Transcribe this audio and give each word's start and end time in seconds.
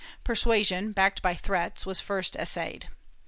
Persuasion, 0.23 0.93
backed 0.93 1.21
by 1.21 1.35
threats, 1.35 1.85
was 1.85 1.99
first 1.99 2.35
essayed. 2.35 2.87